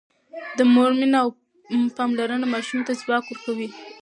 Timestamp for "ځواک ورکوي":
3.01-3.69